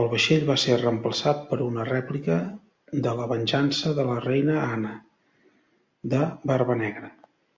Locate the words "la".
3.20-3.28, 4.12-4.20